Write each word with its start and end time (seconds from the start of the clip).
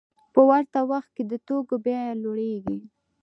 په 0.33 0.41
ورته 0.49 0.79
وخت 0.91 1.09
کې 1.15 1.23
د 1.31 1.33
توکو 1.47 1.75
بیه 1.83 2.01
لوړېږي 2.23 2.79